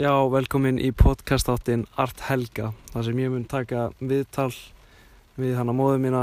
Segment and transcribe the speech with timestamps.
[0.00, 4.52] Já, velkomin í podcastáttin Art Helga, þar sem ég mun taka viðtal
[5.36, 6.22] við hana móðu mína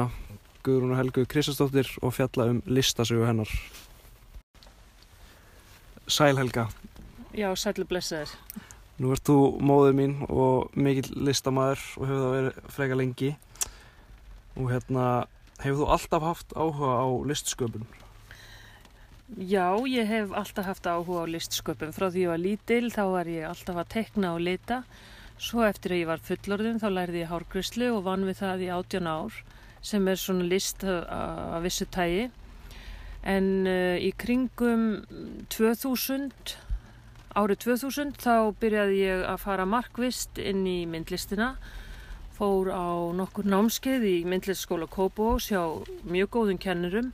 [0.66, 3.52] Guðrún og Helgu Kristastóttir og fjalla um listasögu hennar.
[6.10, 6.66] Sæl Helga,
[7.38, 8.34] Já, sætlu blessaður.
[8.98, 13.32] nú ert þú móðu mín og mikill listamæður og hefur það verið freka lengi
[14.58, 15.06] og hérna
[15.62, 17.86] hefur þú alltaf haft áhuga á listsköpun?
[19.36, 21.92] Já, ég hef alltaf haft áhuga á listsköpum.
[21.92, 24.78] Frá því ég var lítil þá var ég alltaf að tekna og lita.
[25.36, 28.70] Svo eftir að ég var fullorðin þá lærði ég hárgrislu og vann við það í
[28.72, 29.42] 18 ár
[29.84, 32.30] sem er svona list af vissu tægi.
[33.28, 35.04] En uh, í kringum
[35.52, 36.32] 2000,
[37.36, 41.58] árið 2000 þá byrjaði ég að fara markvist inn í myndlistina.
[42.40, 47.12] Fór á nokkur námskeið í myndlistskóla Kópavós hjá mjög góðum kennurum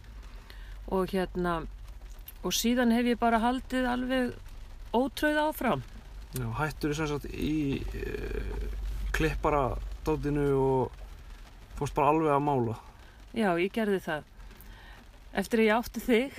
[0.94, 1.64] og hérna
[2.44, 4.34] og síðan hef ég bara haldið alveg
[4.94, 5.84] ótröð áfram.
[6.34, 8.68] Já, hættur þú sem sagt í uh,
[9.14, 9.64] klippara
[10.06, 11.02] dótinu og
[11.78, 12.78] fórst bara alveg að mála?
[13.34, 14.30] Já, ég gerði það.
[15.34, 16.36] Eftir að ég átti þig,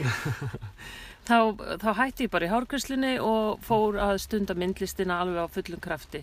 [1.28, 1.38] þá,
[1.82, 6.22] þá hætti ég bara í hárgræslinni og fór að stunda myndlistina alveg á fullum krafti.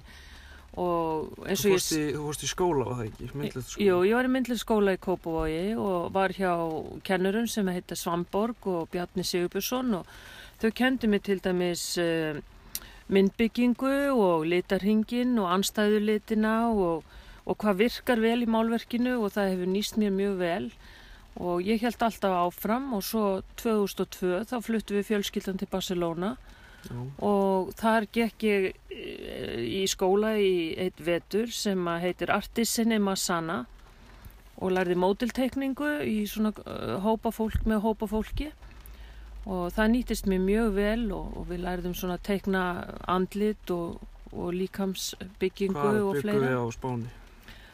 [0.80, 1.80] Og eins og í,
[2.16, 3.26] þú fórst í skóla, var það ekki?
[3.36, 6.54] Myndlist Jú, ég var í myndlistskóla í Kópavogi og var hjá
[7.04, 10.14] kennurum sem heita Svamborg og Bjarni Sigurbjörnsson og
[10.62, 12.40] þau kendi mig til dæmis uh,
[13.12, 17.04] myndbyggingu og litarhingin og anstæðulitina og,
[17.44, 20.72] og hvað virkar vel í málverkinu og það hefur nýst mér mjög vel
[21.42, 23.26] og ég held alltaf áfram og svo
[23.60, 26.36] 2002 þá fluttu við fjölskyldan til Barcelona
[26.88, 26.98] Já.
[27.24, 29.21] og þar gekk ég eh,
[29.72, 33.64] í skóla í eitt vetur sem heitir Artisinni Masana
[34.62, 38.52] og lærði mótiltekningu í svona uh, hópa fólk með hópa fólki
[39.50, 42.66] og það nýtist mér mjög vel og, og við lærðum svona að teikna
[43.10, 43.98] andlit og,
[44.32, 46.44] og líkamsbyggingu Hvað og byggum fleira.
[46.46, 47.10] við á Spáni?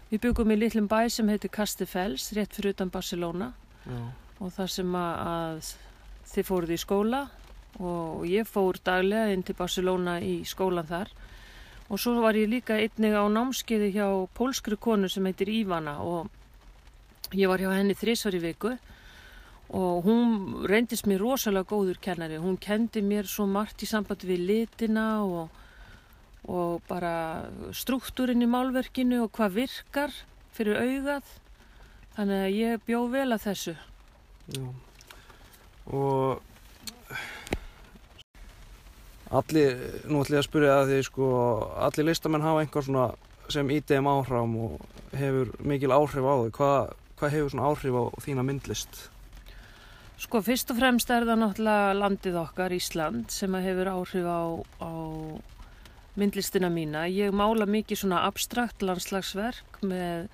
[0.07, 3.51] Við byggum í litlum bæ sem heitir Castifels, rétt fyrir utan Barcelona
[3.83, 3.99] Já.
[4.39, 5.73] og þar sem að, að
[6.31, 7.21] þið fóruð í skóla
[7.83, 11.11] og ég fór daglega inn til Barcelona í skólan þar
[11.87, 16.27] og svo var ég líka einnig á námskeiði hjá pólskri konu sem heitir Ívana og
[17.31, 18.73] ég var hjá henni þrísvar í viku.
[19.67, 24.45] Og hún reyndist mér rosalega góður kennari, hún kendi mér svo margt í sambandi við
[24.47, 25.49] litina og,
[26.47, 30.15] og bara struktúrin í málverkinu og hvað virkar
[30.55, 31.33] fyrir augað.
[32.15, 33.75] Þannig að ég bjó vel að þessu.
[34.55, 34.63] Já.
[35.91, 36.39] Og
[39.31, 39.75] allir,
[40.07, 41.27] nú ætlum ég að spyrja að því sko,
[41.87, 43.07] allir listamenn hafa einhver svona
[43.51, 44.79] sem ídegum áhrám og
[45.15, 46.49] hefur mikil áhrif á þau.
[46.57, 49.03] Hvað, hvað hefur svona áhrif á þína myndlist?
[50.17, 54.41] Sko fyrst og fremst er það náttúrulega landið okkar, Ísland, sem hefur áhrif á,
[54.81, 54.91] á
[56.17, 57.05] myndlistina mína.
[57.05, 60.25] Ég mála mikið svona abstrakt landslagsverk með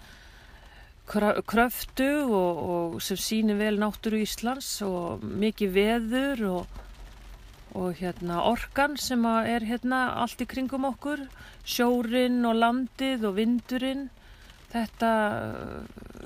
[1.11, 6.79] krö- kröftu og, og sem sýnir vel náttúru Íslands og mikið veður og,
[7.73, 11.25] og hérna orkan sem er hérna allt í kringum okkur,
[11.66, 14.07] sjórin og landið og vindurinn.
[14.73, 15.11] Þetta,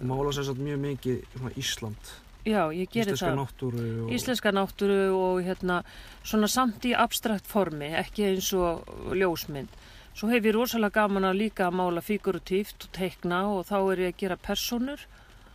[0.08, 2.14] Mála sér satt mjög mikið Ísland,
[2.48, 3.40] já, ég gerir íslenska það.
[3.42, 4.14] náttúru og...
[4.16, 5.82] íslenska náttúru og hérna
[6.24, 9.72] svona samt í abstrakt formi, ekki eins og ljósmynd.
[10.18, 14.06] Svo hef ég rosalega gaman að líka að mála figuratíft og teikna og þá er
[14.08, 15.04] ég að gera personur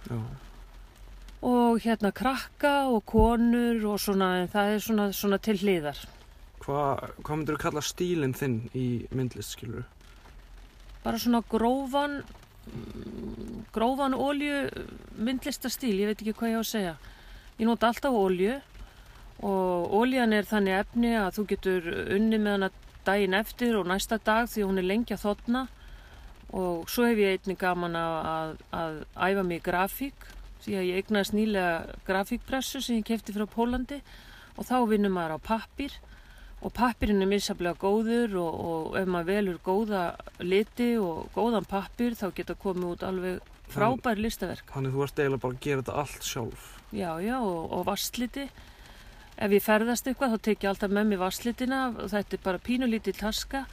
[0.07, 0.19] Já.
[1.43, 5.99] Og hérna krakka og konur og svona, það er svona, svona til hliðar.
[6.63, 9.89] Hvað, hvað myndir þú kalla stílinn þinn í myndlist, skilur?
[11.03, 12.21] Bara svona grófan,
[13.75, 14.69] grófan olju
[15.19, 16.95] myndlistastíl, ég veit ekki hvað ég á að segja.
[17.59, 18.61] Ég nota alltaf olju
[19.43, 22.71] og oljan er þannig efni að þú getur unni með hana
[23.03, 25.65] daginn eftir og næsta dag því hún er lengi að þotna
[26.55, 30.29] og svo hef ég einnig gaman að, að, að æfa mig í grafík
[30.65, 34.01] því að ég eignaðist nýlega grafíkpressu sem ég kefti frá Pólandi
[34.57, 35.95] og þá vinnum maður á pappir
[36.63, 40.03] og pappirinn er misjaflega góður og, og ef maður velur góða
[40.45, 44.69] liti og góðan pappir þá geta komið út alveg frábær listaverk.
[44.75, 46.69] Þannig þú ert eiginlega bara að gera þetta allt sjálf.
[46.93, 48.47] Já, já, og, og vassliti.
[49.43, 52.63] Ef ég ferðast eitthvað þá tek ég alltaf með mér vasslitina og þetta er bara
[52.63, 53.65] pínulítið taska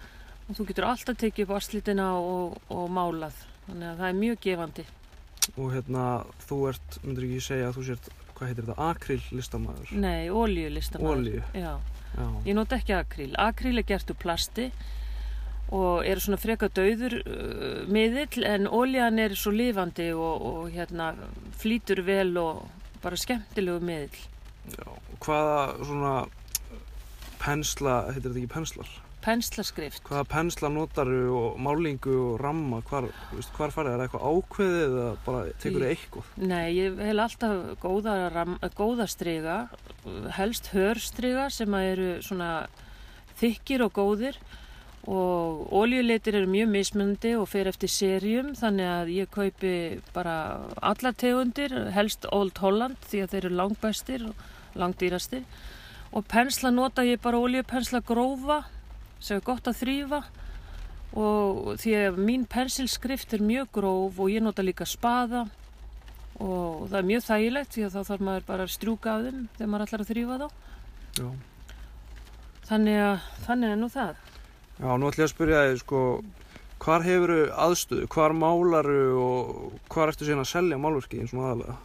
[0.47, 3.43] og þú getur alltaf tekið upp vasslitina og, og málað.
[3.67, 4.85] Þannig að það er mjög gefandi.
[5.59, 6.03] Og hérna,
[6.47, 8.05] þú ert, myndir ekki segja að þú sért,
[8.37, 9.89] hvað heitir þetta, akryl listamæður?
[9.99, 11.17] Nei, ólíu listamæður.
[11.17, 11.73] Olíu, Já,
[12.15, 12.27] já.
[12.47, 13.33] ég nota ekki akríl.
[13.43, 14.69] Akríl er gert úr plasti
[15.75, 21.11] og er svona freka döður uh, miðill en ólían er svo lifandi og, og hérna
[21.59, 22.63] flýtur vel og
[23.03, 24.23] bara skemmtilegu miðill.
[24.73, 24.87] já.
[25.19, 26.13] Hvaða svona
[27.43, 28.89] pensla, heitir þetta ekki penslar?
[29.23, 30.03] Penslaskrift.
[30.07, 33.09] Hvaða pensla notaru og málingu og ramma, hvar,
[33.57, 36.31] hvar farið, er það eitthvað ákveðið eða bara tekur þið eitthvað?
[36.51, 39.57] Nei, ég hef alltaf góða, ram, góða striga,
[40.37, 42.53] helst hörstriga sem eru svona
[43.39, 44.39] þykkir og góðir.
[45.09, 49.73] Og óljuleitir eru mjög mismundi og fer eftir serjum þannig að ég kaupi
[50.13, 50.33] bara
[50.85, 54.43] alla tegundir, helst Old Holland því að þeir eru langbæstir og
[54.77, 55.47] langdýrastir.
[56.11, 58.63] Og pensla nota ég bara oljupensla grófa
[59.19, 60.21] sem er gott að þrýfa
[61.19, 65.47] og því að mín pensilskrift er mjög gróf og ég nota líka spaða
[66.39, 69.39] og það er mjög þægilegt því að þá þarf maður bara að strjúka af þeim
[69.57, 70.47] þegar maður ætlar að þrýfa þá
[71.19, 71.29] Já.
[72.69, 74.13] þannig að þannig er nú það
[74.79, 76.01] Já, nú ætlum ég að spyrja þig, sko,
[76.79, 77.33] hvar hefur
[77.65, 79.49] aðstöðu, hvar málaru og
[79.91, 81.75] hvar ertu síðan að selja málverki eins og aðalega?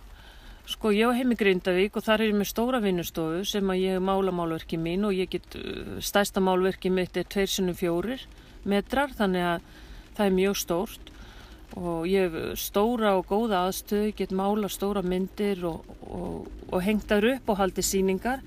[0.65, 4.01] Sko ég á heimi Grindavík og þar er ég með stóra vinnustofu sem að ég
[4.01, 8.17] mála málverki mín og ég get, uh, stærsta málverki mitt er 2x4
[8.65, 9.67] metrar þannig að
[10.17, 11.13] það er mjög stórt.
[11.75, 17.27] Og ég hef stóra og góða aðstöðu, get mála stóra myndir og, og, og hengtar
[17.35, 18.45] upp og haldið síningar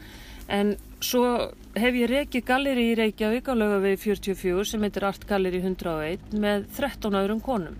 [0.47, 5.59] en svo hef ég reikið galleri í Reykjavík á lögavegi 44 sem heitir Art Galleri
[5.61, 7.75] 101 með 13 öðrum konum.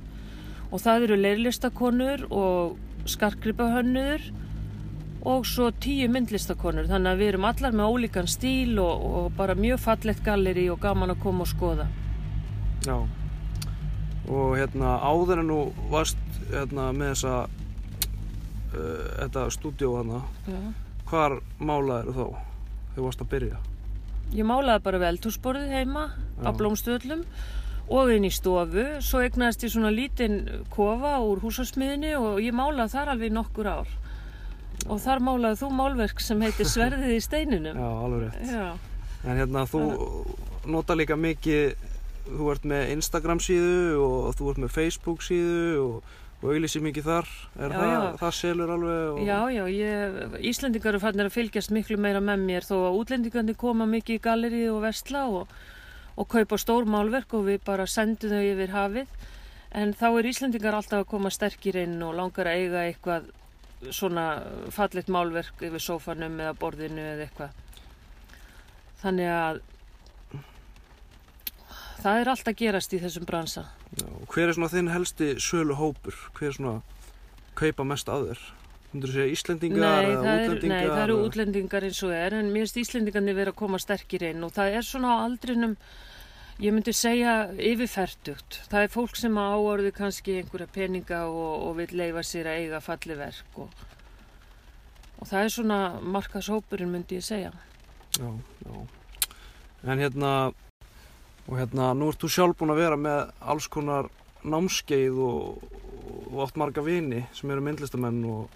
[0.68, 2.76] Og það eru leirlistakonur og
[3.12, 4.24] skarkripahönnur
[5.28, 9.58] og svo 10 myndlistakonur þannig að við erum allar með ólíkan stíl og, og bara
[9.58, 11.88] mjög fallegt galleri og gaman að koma og skoða
[12.86, 12.98] Já,
[14.30, 15.60] og hérna áður en nú
[15.92, 16.20] varst
[16.52, 17.34] hérna með þessa,
[18.76, 20.60] uh, þetta stúdíó hana, Já.
[21.10, 22.26] hvar málaður þá
[22.94, 23.62] þegar varst að byrja?
[24.36, 26.10] Ég málaði bara veldhúsborðið heima
[26.44, 26.56] á Já.
[26.60, 27.26] blómstöðlum
[27.88, 28.84] og inn í stofu.
[29.04, 30.42] Svo egnaðist ég svona lítinn
[30.74, 33.94] kofa úr húsasmiðinni og ég málaði þar alveg nokkur ár.
[34.88, 37.80] Og þar málaði þú málverk sem heitir Sverðið í steininum.
[37.80, 38.52] Já, alveg rétt.
[38.52, 38.68] Já,
[39.28, 39.82] En hérna þú
[40.70, 41.74] nota líka mikið,
[42.28, 46.12] þú ert með Instagram síðu og þú ert með Facebook síðu og,
[46.42, 47.32] og auðlýsir mikið þar.
[47.58, 48.12] Er Já, það, já.
[48.22, 49.02] það selur alveg?
[49.16, 49.24] Og...
[49.26, 53.58] já, já ég, Íslendingar eru fannir að fylgjast miklu meira með mér þó að útlendingandi
[53.58, 55.58] koma mikið í galleri og vestla og,
[56.18, 59.18] og kaupa stór málverk og við bara sendum þau yfir hafið.
[59.78, 63.30] En þá er Íslendingar alltaf að koma sterkir inn og langar að eiga eitthvað
[63.94, 64.28] svona
[64.74, 67.64] fallet málverk yfir sófanum eða borðinu eða eitthvað.
[69.04, 69.60] Þannig að
[72.02, 73.68] það er allt að gerast í þessum bransa.
[73.98, 76.18] Já, hver er svona þinn helsti sölu hópur?
[76.38, 76.78] Hver er svona
[77.58, 78.32] kaupa mest að
[78.96, 80.78] Íslendingar Nei, eða er, útlendingar?
[80.78, 84.24] nei, það eru útlendingar eins og er en mér finnst Íslendingarnir vera að koma sterkir
[84.30, 85.76] inn og það er svona á aldrinum
[86.64, 91.76] ég myndi segja yfirferdugt það er fólk sem á áorðu kannski einhverja peninga og, og
[91.82, 93.84] vil leifa sér að eiga falli verk og,
[95.20, 97.52] og það er svona markashópurinn myndi ég segja
[98.18, 98.32] Já,
[98.66, 98.88] já.
[99.84, 100.32] En hérna,
[101.46, 104.08] og hérna, nú ert þú sjálf búin að vera með alls konar
[104.48, 105.62] námskeið og,
[106.32, 108.50] og átt marga vini sem eru myndlistamenn og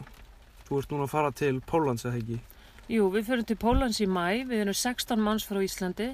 [0.72, 2.38] þú ert núna að fara til Pólans eða ekki?
[2.92, 6.14] Jú, við förum til Pólans í mæ, við erum 16 manns frá Íslandi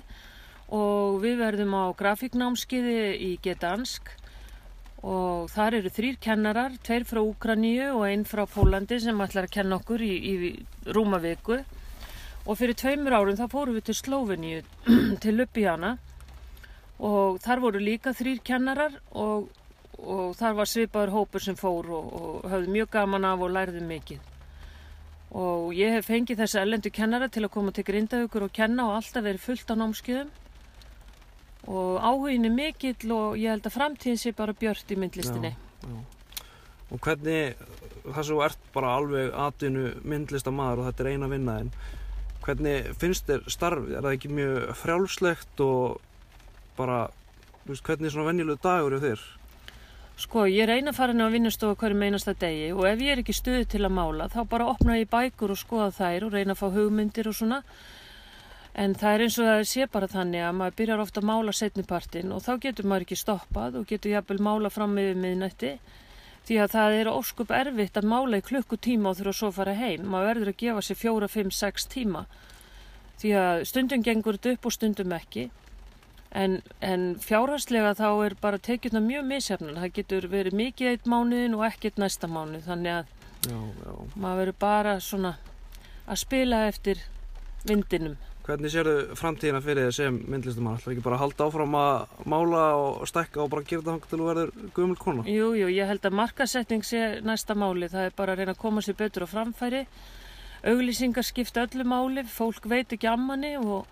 [0.73, 4.09] og við verðum á grafíknámskiði í Gdansk.
[5.07, 9.53] Og þar eru þrýr kennarar, tveir frá Úkraníu og einn frá Pólandi sem ætlar að
[9.59, 10.35] kenna okkur í, í
[10.89, 11.61] rúma viku.
[12.47, 14.63] Og fyrir tveimur árum þá fórum við til Slóveníu,
[15.23, 15.95] til Ljubljana.
[16.97, 19.51] Og þar voru líka þrýr kennarar og,
[20.01, 23.85] og þar var svipaður hópur sem fór og, og höfðu mjög gaman af og lærðu
[23.85, 24.33] mikið
[25.35, 28.99] og ég hef fengið þessi ellendu kennara til að koma til Grindavíkur og kenna og
[29.01, 30.29] alltaf verið fullt á námskeiðum
[31.67, 35.51] og áhugin er mikill og ég held að framtíðin sé bara björt í myndlistinni.
[36.87, 37.57] Og hvernig,
[38.05, 41.71] það sem þú ert bara alveg atvinnu myndlistamæður og þetta er eina vinnaðin,
[42.45, 43.97] hvernig finnst þér starfið?
[43.97, 45.97] Er það ekki mjög frjálslegt og
[46.77, 47.01] bara,
[47.67, 49.27] veist, hvernig er svona venjulegu dagur hjá þér?
[50.17, 53.19] Sko, ég reyna að fara inn á vinnustofu hverju meinasta degi og ef ég er
[53.21, 56.55] ekki stuði til að mála þá bara opna ég bækur og skoða þær og reyna
[56.55, 57.59] að fá hugmyndir og svona.
[58.73, 61.53] En það er eins og það sé bara þannig að maður byrjar ofta að mála
[61.59, 65.71] setnipartin og þá getur maður ekki stoppað og getur jafnvel mála fram yfir miðnætti.
[66.49, 69.77] Því að það er óskup erfitt að mála í klukkutíma og þurfa svo að fara
[69.77, 70.09] heim.
[70.09, 72.25] Maður verður að gefa sér fjóra, fimm, sex tíma.
[73.21, 75.49] Því að stundum gengur þetta upp og stundum ekki
[76.31, 79.77] En, en fjárhagslega þá er bara tekjurna mjög misjafnan.
[79.79, 82.65] Það getur verið mikið eitt mánuðin og ekkert næsta mánuð.
[82.67, 83.13] Þannig að
[83.47, 83.91] Já, já.
[84.15, 85.35] maður verður bara svona
[86.07, 86.99] að spila eftir
[87.67, 88.17] vindinum.
[88.47, 90.77] Hvernig sérðu framtíðina fyrir þér sem myndlistamann?
[90.79, 94.07] Ætlar ekki bara að halda áfram að mála og stekka og bara gera þetta hangt
[94.07, 95.25] til þú verður gömul kona?
[95.27, 97.89] Jú, jú, ég held að markasetning sé næsta máli.
[97.91, 99.81] Það er bara að reyna að koma sér betur á framfæri.
[100.63, 102.23] Auglýsingar skipta öllu máli.
[102.23, 103.83] Fólk veit ekki ammanni og,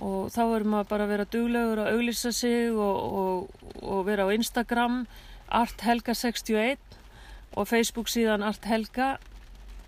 [0.00, 4.24] og þá er maður bara að vera duglegur að auglýsa sig og, og, og vera
[4.24, 5.02] á Instagram
[5.60, 6.78] arthelga61
[7.58, 9.16] og Facebook síðan arthelga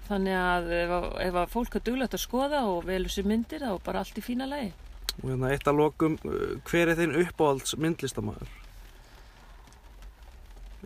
[0.09, 0.95] þannig að ef,
[1.29, 4.19] ef að fólk er duglegt að skoða og velur sér myndir þá er bara allt
[4.19, 4.73] í fína lagi
[5.21, 8.53] Og hérna eitt að lokum, uh, hver er þinn uppáhalds myndlistamæður?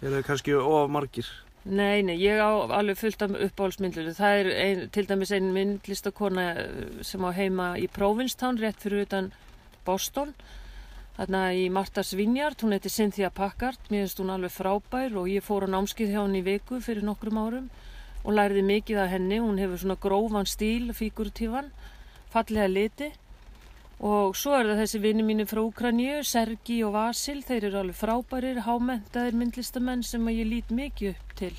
[0.02, 1.28] Er það kannski of margir?
[1.66, 2.46] Nei, nei, ég á
[2.78, 4.12] alveg fullt af uppáhaldsmyndlur.
[4.14, 9.02] Það er ein, til dæmis ein myndlistakona eh, sem á heima í Provincetown, rétt fyrir
[9.02, 9.32] utan
[9.82, 10.30] Boston.
[11.16, 15.42] Þarna í Martha's Vineyard, hún heiti Cynthia Packard, mér finnst hún alveg frábær og ég
[15.42, 17.68] fór á námskið hjá henni í viku fyrir nokkrum árum
[18.22, 19.42] og læriði mikið af henni.
[19.42, 21.72] Hún hefur svona grófan stíl, fíguratífan,
[22.30, 23.10] fallega liti
[24.00, 27.96] og svo er það þessi vinni mínu frá Ukraínu, Sergi og Vasil, þeir eru alveg
[27.96, 31.54] frábærir, hámentaðir myndlistamenn sem að ég lít mikið upp til.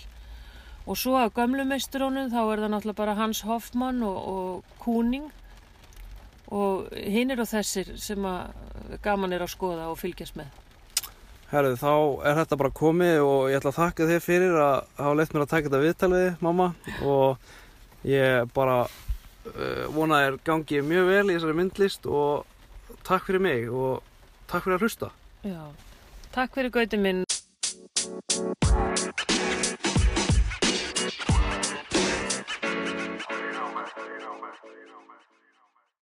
[0.87, 5.25] Og svo af gömlu meisturónum þá er það náttúrulega bara Hans Hoffmann og, og Kúning
[6.53, 8.53] og hinn eru þessir sem að
[9.03, 10.53] gaman er að skoða og fylgjast með.
[11.47, 11.91] Herðu, þá
[12.27, 15.43] er þetta bara komið og ég ætla að þakka þér fyrir að hafa leitt mér
[15.43, 16.69] að taka þetta viðtalið, mamma
[17.07, 18.81] og ég bara
[19.95, 22.45] vona þér gangi mjög vel í þessari myndlist og
[23.07, 24.03] takk fyrir mig og
[24.47, 25.11] takk fyrir að hlusta.
[25.47, 25.63] Já,
[26.35, 27.26] takk fyrir gauti minn.